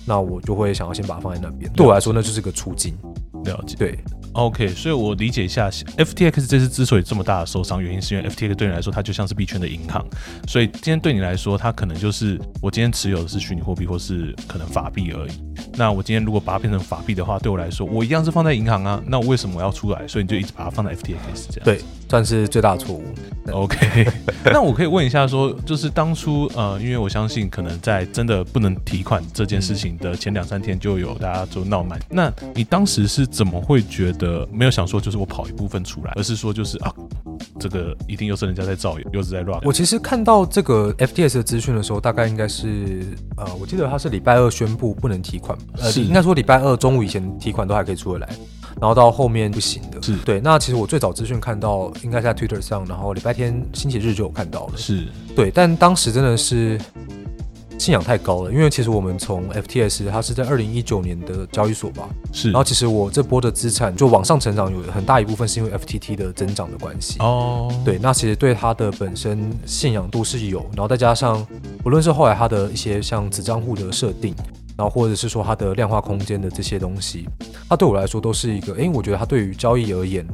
[0.07, 1.69] 那我就会想要先把它放在那边。
[1.73, 2.97] 对我来说，那就是个出金。
[3.49, 3.77] 了解。
[3.77, 4.18] 对。
[4.33, 10.05] OK，所以我理解一下，FTX 这次之所以这么大的受伤，原因是因为 FTX 对你来说，它就像是币圈的银行，
[10.47, 15.31] 所以今天对你来说，它可能就是我今天持有的是虚拟货币或是可能法币而已。
[15.75, 19.03] 那我今天如果把它变成法币的话，对我来说，我一样是放在银行啊。
[19.07, 20.07] 那我为什么我要出来？
[20.09, 21.65] 所以你就一直把它放在 FTX 这样。
[21.65, 23.05] 对，算是最大的错误。
[23.53, 24.07] OK，
[24.45, 31.99] 那我可以问一下，说就是当初呃，因为我相信可能在真的不能提款这件事情的前两三天，就有大家就闹蛮。
[32.11, 34.18] 那你当时是怎么会觉得
[34.53, 36.93] 没有想说就是我跑一部分出来，而是说就是啊，
[37.59, 39.61] 这个一定又是人家在造谣，又是在乱。
[39.65, 48.29] 我其实看到这个 FTS 的资讯的时候，大概应该是呃，我记得他是礼拜二宣布不能提款，呃，应该说礼拜二中午以前提款都还可以出得来。
[48.81, 50.41] 然后到后面不行的，是对。
[50.41, 54.75] 那其实我最早资讯看到应该在 Twitter 上，然后礼拜天、星期日就有看到了。
[54.77, 56.81] 是对，但当时真的是
[57.79, 62.51] 信仰太高了，因为其实我们从 FTS 它是在二零一九年的交易所吧，是。
[62.51, 67.19] 然后其实我这波的资产就往上成长，有很大一部分是因为 FTT 的增长的关系。
[67.21, 71.47] 哦，对，那其实对它的本身信仰度是有，然后再加上
[71.83, 74.35] 不论是后来它的一些像子账户的设定。
[74.77, 77.29] 然后或者是说它的量化空间的这些东西，
[77.69, 80.25] 它对我来说都是一个，哎，我觉得它对于交易而言，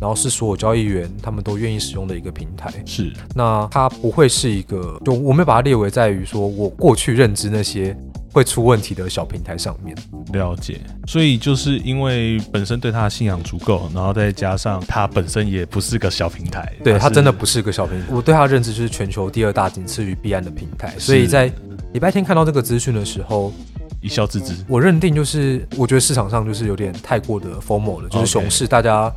[0.00, 2.72] 然后是所有交易员他们都愿意使用的一个平台。
[2.86, 7.96] 是，那它不会是一个，就我没有把它列为在于说我过去认知那些
[8.32, 9.94] 会出问题的小平台上面。
[10.32, 18.06] 了解，所以就是因为本身对它的信仰足够，然后再加上它本身也不是个小平台，对它真的不是个小平台。
[18.10, 20.94] 我对它的认知就是全球第二大，仅次于币安的平台。
[20.98, 21.52] 所以在
[21.92, 23.52] 礼拜天看到这个资讯的时候。
[24.00, 24.54] 一笑置之。
[24.68, 29.12] 我认定就是，我觉得市场上就是有点太过的 formal 了，就是熊市，大家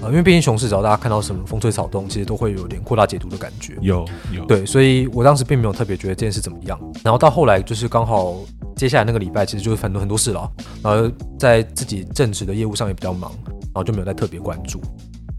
[0.00, 3.76] 呃，因为毕竟熊市，只要大家看到什么风吹草动，其实都会有点扩大解读的感觉。
[3.80, 4.44] 有有。
[4.46, 6.78] 对，所以我当时并没有特别觉得这件事怎么样。
[7.04, 8.36] 然后到后来就是刚好
[8.74, 10.50] 接下来那个礼拜，其实就是很多很多事了，
[10.82, 14.80] 然后在自己正职的业务上也比较忙，然后就没有再特别关注。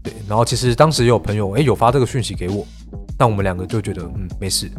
[0.02, 2.66] 对，然后其实当时也有朋友哎有发这个讯息给我，
[3.16, 4.70] 但我们两个就觉得嗯没事。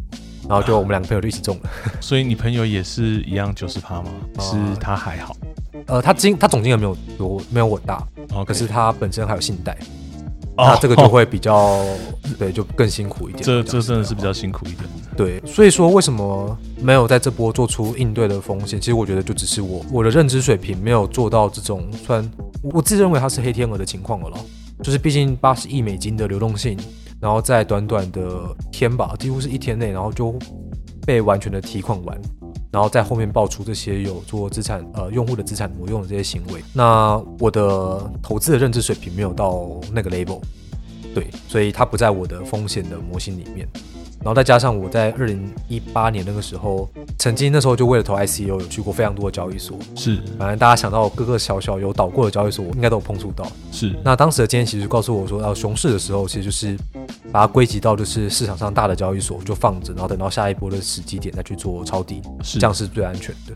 [0.47, 4.11] 然后就我们两个朋友就一起中了，所以你朋友也是一样九十趴吗？
[4.39, 5.35] 是他还好，
[5.87, 8.03] 呃，他金他总金额没有多没有我大，
[8.45, 9.75] 可是他本身还有信贷，
[10.57, 11.83] 哦、那这个就会比较
[12.37, 13.43] 对，就更辛苦一点。
[13.43, 14.87] 这这真的是比较辛苦一点。
[15.17, 18.79] 对，所以说为什么没有在这波做出应对的风险？
[18.79, 22.29] 其实我觉得就只是我我的认知水平没有做到这种算
[22.61, 24.37] 我自认为它是黑天鹅的情况了咯，
[24.83, 26.77] 就是毕竟八十亿美金的流动性。
[27.21, 30.33] 然后在短短的天吧，几乎是一天内，然后就
[31.05, 32.19] 被完全的提款完，
[32.71, 40.41] 然后在后面爆出这些有做资产呃用户的资产挪用的这些行为，那我的投资的认知水平没有到那个 level，
[41.13, 43.67] 对，所以它不在我的风险的模型里面。
[44.25, 53.45] 然后再加上我在二零一八年那个时候，曾经那时候就为了投 ICO 有去过非常多的交易所，是，反正大家想到各个小小有倒过的交易所，我应该都有碰触到。
[53.71, 56.75] 是，那当时的经验其实告诉我说，要熊市的时候，其实就是
[57.31, 63.53] 把它归集到就是市场上大的交易所就放着，然后等到下一波的时机点再去做抄底，是这样是最安全的。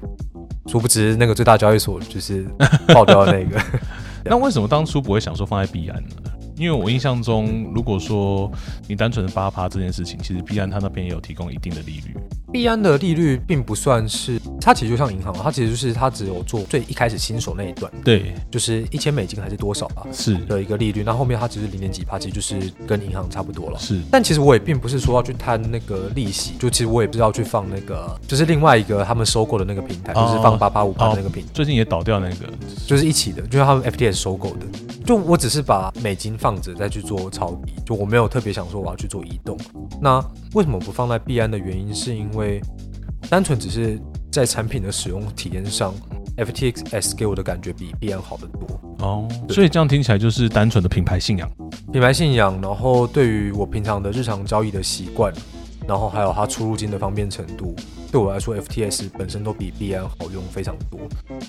[0.67, 2.45] 殊不知那个最大交易所就是
[2.93, 3.59] 爆掉的那个。
[4.23, 6.09] 那为什么当初不会想说放在币安呢？
[6.59, 8.51] 因为我印象中，如果说
[8.85, 12.13] 你单纯的八趴这件事情，其实币安他那边也有提供一定的利率。
[12.51, 23.79] 币安的利率并不算是，它其实就像银行，它其实就是它只有做最一开始新手那一段，对，就是一千美金还是多少吧是的一个利率，那后面它只是零点几趴，其实就是跟银行差不多了。
[23.79, 32.47] 是，但其实我也并不是说要去摊那个利息，就其实我也不是要去放那个，就是另外一个他们收购的那个平台，哦就是放八八五八的那个平台，最近也倒掉那个，
[32.85, 34.65] 就是一起的，就是他们 FTS 收购的。
[35.09, 39.57] 就我只是把美金放着再去做抄底，就我没有特别想说我要去做移动。
[39.99, 42.61] 那为什么不放在币安的原因，是因为
[43.27, 43.99] 单纯只是
[44.31, 45.95] 在产品的使用体验上
[46.37, 48.79] ，FTX 给我的感觉比币安好得多。
[48.99, 51.49] 哦，所以这样听起来就是单纯的品牌信仰。
[51.91, 55.33] 品牌信仰，然后对于我平常的日常交易的习惯，
[55.87, 57.75] 然后还有它出入金的方便程度，
[58.11, 60.99] 对我来说，FTS 本身都比币安好用非常多。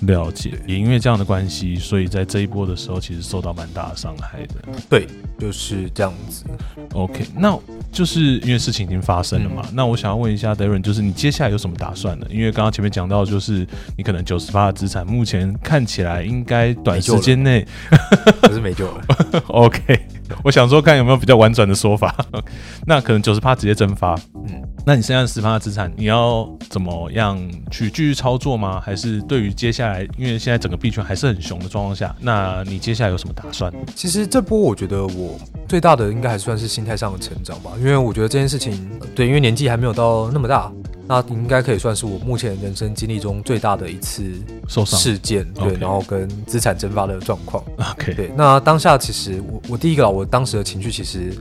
[0.01, 4.79] 了解，也因为这样的关系，所以在这一波的时候，其实受到蛮大的伤害的。
[4.89, 5.07] 对，
[5.39, 6.45] 就是这样子。
[6.93, 7.57] OK，那
[7.91, 9.63] 就是因为事情已经发生了嘛。
[9.73, 12.27] 那我想要问一下 Darren，就是你接下来有什么打算呢？
[12.29, 13.65] 因为刚刚前面讲到，就是
[13.97, 17.65] 你可能九十八的资产，目前看起来应该短时间内
[18.41, 19.03] 可是没救了。
[19.47, 19.99] OK。
[20.43, 22.15] 我想说看有没有比较婉转的说法。
[22.87, 24.15] 那可能九十趴直接蒸发。
[24.47, 27.37] 嗯，那你剩下十趴的资产，你要怎么样
[27.69, 28.79] 去继续操作吗？
[28.79, 33.71] 还是对于接下来，因为现在整个币圈还是很熊的状况下，那你接下来有什么打算？
[33.95, 35.37] 其实这波我觉得我
[35.67, 40.71] 最大的应该还算是心态上的成长吧，因为我觉得这件事情，对，因为年纪还没有到那么大，
[41.07, 44.31] 那应该可以算是我目前人生经历中最大的一次
[44.67, 47.63] 受伤事件，对然后跟资产蒸发的状况。
[47.91, 51.33] ？OK，对，那当下其实我我第一个啊，我当时的情绪其实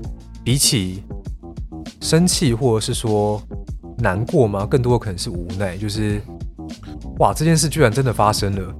[0.42, 1.02] 比起
[2.00, 3.40] 生气或者是说
[4.00, 6.20] 难过吗，更多的可能是无奈，就是
[7.18, 8.74] 哇，这件事居然真的发生了，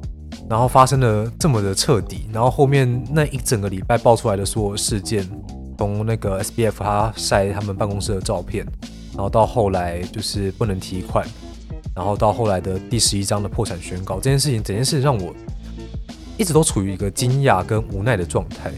[0.49, 5.29] 然后发生了这么的彻底，然后后面那一整个礼拜爆出来的所有事件，
[5.79, 8.65] 从那个 SBF 他晒他们办公室的照片，
[9.15, 11.27] 然后到后来就是不能提款，
[11.95, 15.35] 然后到后来的第十一章的破产宣告，这件事情，整件事让我
[16.37, 18.71] 一直都处于一个惊讶跟无奈的状态。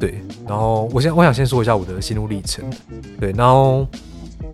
[0.00, 2.64] 对，然后我先我想先说一下我的心路历程。
[3.18, 3.84] 对，然后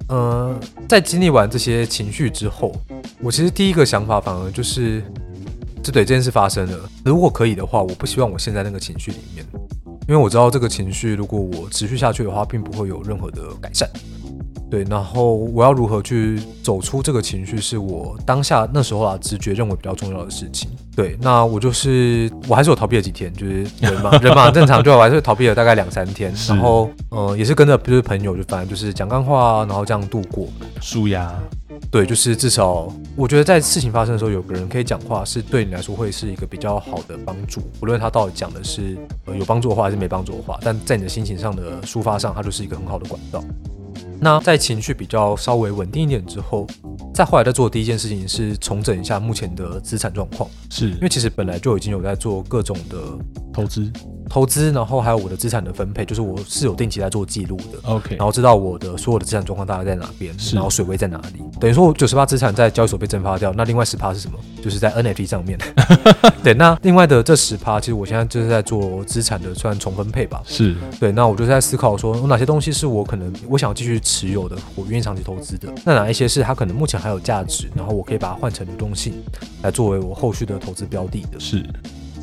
[0.09, 0.55] 呃，
[0.89, 2.73] 在经历完这些情绪之后，
[3.21, 5.03] 我其实第一个想法反而就是，
[5.83, 9.45] 这对这件事发生了，如果可以的话，我不希望我陷在那个情绪里面，
[10.07, 13.89] 因为我知道这个情绪如果我持续下去的话，并不会有任何的改善。
[14.71, 20.71] 对，然后我要如何去走出这个情绪，是我当下那时候啊直觉认为比较重要的事情。
[20.97, 30.47] 对，那我就是我还是有逃避了几天，就是人嘛， 人嘛正常，就我还是逃避了大概两三天，然后呃也是跟着就是朋友，就反正就是讲干话啊，然后这样度过。
[30.81, 31.33] 舒压。
[31.91, 37.61] 对，就是至少我觉得在事情发生的时候，有个人可以讲话，是对你来说会是一个比较好的帮助。
[37.83, 43.43] 无论他到底讲的是呃有帮助的话还是没帮助的话，但在你的心情上的抒发上，它就是一个很好的管道。
[44.21, 46.67] 那在情绪比较稍微稳定一点之后，
[47.15, 50.91] 再后来再做的第一件事情是重整一下目前的资产状况，是。
[50.91, 52.99] 因为其实本来就已经有在做各种的
[53.53, 53.89] 投资
[54.29, 57.79] 投资，然后还有我的资产的分配，就是我是有定期在做记录的。
[57.85, 61.43] ，OK，然后知道我的所有的资产状况大概在哪边，是然后水位在哪里。
[61.61, 64.39] 等于说，我九十八资产在交易所被蒸发掉，那另外十趴是什么？
[64.62, 65.59] 就是在 NFT 上面。
[66.43, 70.43] 对，那另外的这十趴，其实我现在就是在做资产的算重分配吧。
[70.45, 75.72] 是对，那我就在思考说，有哪些东西是我可能我想要继续持有的，我愿意长期投资的。
[75.85, 79.14] 那哪一些是它可能目前还有价值，然后我可以把它换成流动性，
[79.62, 81.39] 来作为我后续的投资标的的。
[81.39, 81.64] 是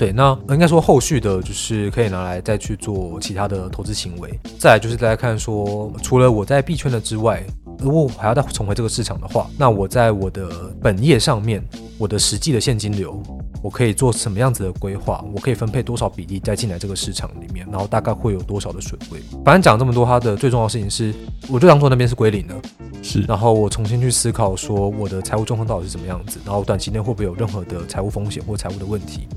[0.01, 4.31] 对，那应该说后续的就是可以拿来再去做其他的投资行为。
[4.57, 7.43] 再来就是大家看说，除了我在币圈的之外，
[7.77, 11.63] 如果我还要再重回这个市场的话，那我在我的本业上面，
[11.99, 13.21] 我的实际的现金流，
[13.61, 15.23] 我可以做什么样子的规划？
[15.35, 19.19] 我可以分配多少比例再进来这个市场里面，然后大概会有多少的水位？
[19.45, 21.13] 反正讲这么多，它的最重要的事情是，
[21.47, 22.55] 我就当做那边是归零了。
[23.03, 29.27] 是然后我重新去思考说我的财务状况到底是怎么样子，然后短期内会不会有任何的财务风险或财务的问题。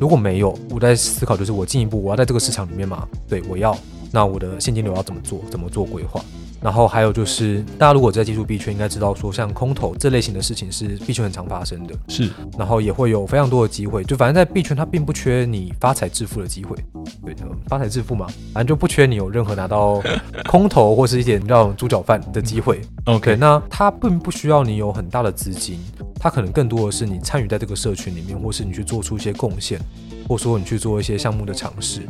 [0.00, 3.76] 如果没有，我在思考就是我进一步我要在这个市场里面嘛，对我要，
[4.10, 6.18] 那我的现金流要怎么做，怎么做规划。
[6.62, 14.02] 然后还有就是，大家如果在接触币圈，应该知道说，像空投这类型的事情是币圈很常发生的，是然后也会有非常多的机会。
[14.04, 16.76] 就反正在币圈，它并不缺你发财致富的机会，
[17.24, 20.02] 对，呃发财致富嘛，反正就不缺你有任何拿到
[20.48, 22.80] 空投或是一点让猪脚饭的机会。
[23.04, 25.78] OK，那它并不需要你有很大的资金，
[26.20, 29.80] 它可能更多的是你参与在这个社群里面，或是你去做出一些贡献，
[30.28, 32.02] 或说你去做一些项目的尝试，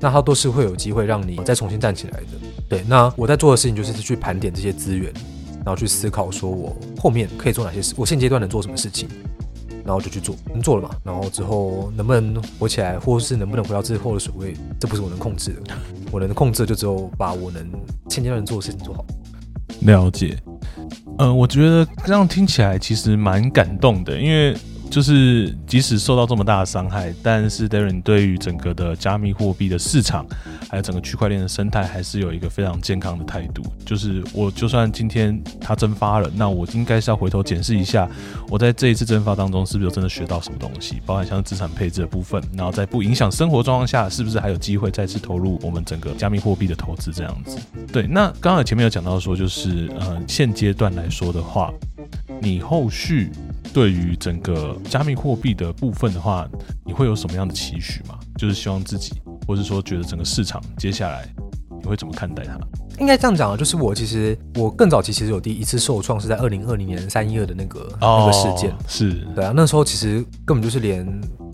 [0.00, 2.26] 那它都是会有机会让你再重新站起来的。
[2.68, 5.12] 对，那我在做的事情就是去盘点这些资源，
[5.58, 9.08] 然后去思考说我后面可以做哪些事，我现阶段能做什么事情。
[9.84, 10.94] 然后就去做，能做了嘛？
[11.02, 15.74] 然后之后能不能活起来，或是能不能回到之后的水位，这不是我能控制的。
[16.12, 17.66] 我能控制就只有把我能
[18.10, 19.02] 现阶段能做的事情做好。
[19.80, 20.36] 了解，
[21.18, 24.56] 呃，我觉得这样听起来其实蛮感动的，因为
[24.90, 30.26] 就是即使受到这么大的伤害，但是 Darren 对于整个的加密货币的市场，
[30.68, 33.62] 还有整个区块链的生态，还是有一个非常健康的态度。
[33.84, 38.08] 就是我就算今天它蒸发了，那我应该是要回头检视一下，
[38.48, 47.58] 我在这一次蒸发当中是不是真的学到什么东西，包含像资产配置的部分，然后在不影响生活状况下，是不是还有机会再次投入我们整个加密货币的投资这样子？
[47.92, 51.72] 对，那刚刚前面有讲到说，就是呃现阶段来说的话，
[52.40, 53.30] 你后续
[53.72, 56.48] 对于整个加密货币的部分的话，
[56.84, 58.18] 你会有什么样的期许吗？
[58.36, 61.28] 就是希望自己，或是说觉得整个市场接下来
[61.80, 62.58] 你会怎么看待它？
[62.98, 71.06] 应该这样讲啊，就是我其实我更早期其实有第一次受创是在二零二零年三一二的那个、那个事件，是对啊，那时候其实根本就是连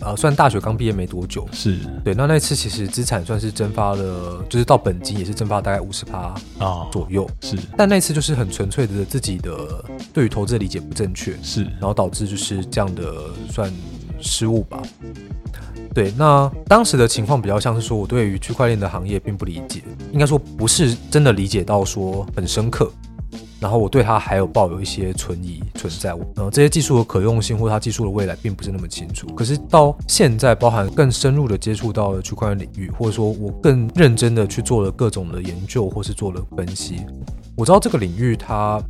[0.05, 1.79] 呃，算大学刚毕业没多久，是。
[2.03, 7.57] 对，那那次其实资产算是蒸发了，就是到本金也是蒸发大概五十趴啊，左右，是。
[7.75, 9.83] 但那次就是很纯粹的自己的
[10.13, 13.73] 对于投资的理解不正确，是，然后导致就是这样的算
[14.21, 14.79] 失误吧。
[15.91, 19.81] 对，那当时的情况比较像是说，我对于区块链的行业并不理解，
[20.11, 22.91] 应该说不是真的理解到说很深刻，
[23.59, 29.27] 然后我对它还有抱有一些存疑存在，呃，这些技术的可用性或它技术的未来并不是那么清楚。
[29.35, 37.01] 可是到现在，包含更深入的接触到了区块链领域，或者说我更认真的去做了各种的研究，或是做了分析。
[37.55, 38.81] 我知道这个领域它，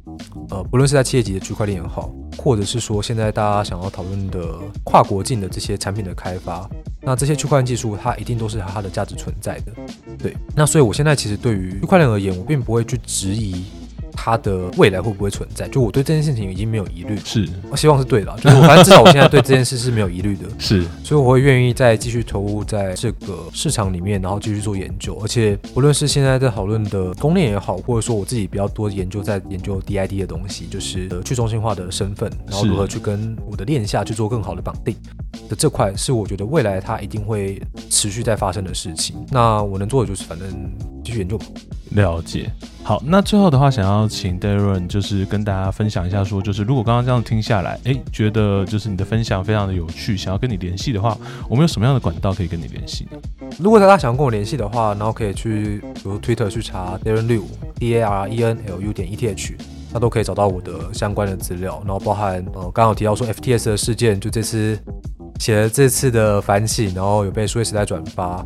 [0.50, 6.68] 呃，不论是在企业级的区块链也好，或者是说现在大家想要讨论的跨国境的这些产品的开发，
[7.02, 9.72] 那这些区块链技术它一定都是它的价值存在的。
[10.18, 13.64] 对，那所以我现在其实对于区块链而言，我并不会去质疑
[14.16, 34.96] 它的未来会不会存在，就我对这件事情已经没有疑虑，是，我希望是对的，就是我反正至少我现在对这件事是没有疑虑的， 是，所以我会愿意再继续投入在这个市场里面，然后继续做研究，而且不论是现在在讨论的公链也好，或者说我自己比较多研究在研究 DID 的东西，就是呃去中心化的身份，然后如何去跟我的链下去做更好的绑定
[35.50, 39.16] 的这块，是我觉得未来它一定会持续在发生的事情。
[39.30, 40.48] 那我能做的就是反正
[41.16, 41.40] 继续研究。
[41.92, 42.52] 了解。
[42.84, 51.18] 好，那最后的话，想要请 Darren 就是跟大家分享一下，说就是如果刚刚这样听下来，诶，觉得就是你的分享非常的有趣，想要跟你联系的话，
[51.50, 53.18] 我们有什么样的管道可以跟你联系呢？
[53.58, 57.44] 如果大家想要跟我联系的话，然后可以去比如 Twitter 去查 Darren Liu
[57.80, 59.56] D A R E N L U 点 E T H，
[59.94, 64.78] 那都可以找到我的相关的资料，然后包含呃刚刚有提到说 F T S 的事件，就这次
[65.40, 68.46] 写了这次的反省，然后有被数位时代转发。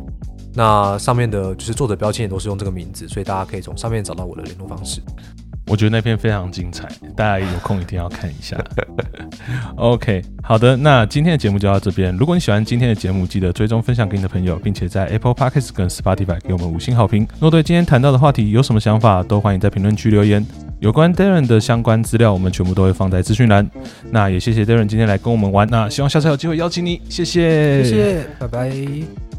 [0.54, 5.00] 那上面的就是作者标签也都是用这个名字，所以大家可以从上面找到我的联络方式。
[5.66, 8.60] 我觉得那篇非常精彩，大家有空一定要看一下。
[9.78, 12.16] OK，好的，那今天的节目就到这边。
[12.16, 17.24] 如果你喜欢今天的节目，记得追踪分享给你的朋友，并且在 Apple Podcast 跟 Spotify 给我们五星好评。
[17.38, 20.44] 若对今天谈到的话题有什么想法，都欢迎在评论区留言。
[20.80, 23.70] 有关 Darren 的相关资料，我们全部都会放在资讯栏。
[24.10, 29.29] 那也谢谢 Darren 今天来跟我们玩，那希望下次有机会邀请你，谢谢，谢谢，拜拜。